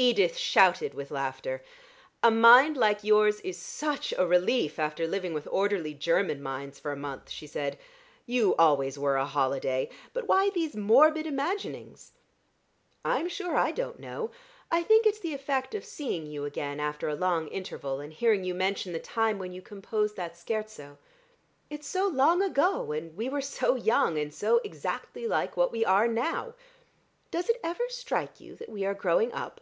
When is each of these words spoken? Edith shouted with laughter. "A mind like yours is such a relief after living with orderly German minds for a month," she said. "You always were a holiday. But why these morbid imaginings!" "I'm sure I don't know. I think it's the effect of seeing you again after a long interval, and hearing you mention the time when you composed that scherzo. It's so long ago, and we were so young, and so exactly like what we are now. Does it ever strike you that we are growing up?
Edith 0.00 0.36
shouted 0.36 0.94
with 0.94 1.10
laughter. 1.10 1.60
"A 2.22 2.30
mind 2.30 2.76
like 2.76 3.02
yours 3.02 3.40
is 3.40 3.58
such 3.58 4.12
a 4.16 4.24
relief 4.24 4.78
after 4.78 5.08
living 5.08 5.34
with 5.34 5.48
orderly 5.50 5.92
German 5.92 6.40
minds 6.40 6.78
for 6.78 6.92
a 6.92 6.96
month," 6.96 7.28
she 7.30 7.48
said. 7.48 7.76
"You 8.24 8.54
always 8.54 8.96
were 8.96 9.16
a 9.16 9.26
holiday. 9.26 9.90
But 10.12 10.28
why 10.28 10.50
these 10.50 10.76
morbid 10.76 11.26
imaginings!" 11.26 12.12
"I'm 13.04 13.28
sure 13.28 13.56
I 13.56 13.72
don't 13.72 13.98
know. 13.98 14.30
I 14.70 14.84
think 14.84 15.04
it's 15.04 15.18
the 15.18 15.34
effect 15.34 15.74
of 15.74 15.84
seeing 15.84 16.26
you 16.26 16.44
again 16.44 16.78
after 16.78 17.08
a 17.08 17.16
long 17.16 17.48
interval, 17.48 17.98
and 17.98 18.12
hearing 18.12 18.44
you 18.44 18.54
mention 18.54 18.92
the 18.92 19.00
time 19.00 19.36
when 19.40 19.50
you 19.52 19.60
composed 19.60 20.14
that 20.14 20.36
scherzo. 20.36 20.96
It's 21.70 21.88
so 21.88 22.06
long 22.06 22.40
ago, 22.40 22.92
and 22.92 23.16
we 23.16 23.28
were 23.28 23.40
so 23.40 23.74
young, 23.74 24.16
and 24.16 24.32
so 24.32 24.60
exactly 24.62 25.26
like 25.26 25.56
what 25.56 25.72
we 25.72 25.84
are 25.84 26.06
now. 26.06 26.54
Does 27.32 27.48
it 27.48 27.58
ever 27.64 27.82
strike 27.88 28.38
you 28.38 28.54
that 28.54 28.68
we 28.68 28.84
are 28.84 28.94
growing 28.94 29.32
up? 29.32 29.60